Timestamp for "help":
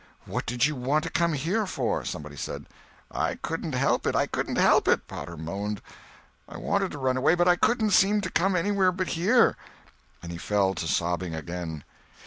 3.73-4.07, 4.55-4.87